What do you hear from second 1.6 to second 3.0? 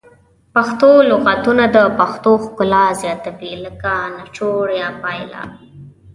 د پښتو ښکلا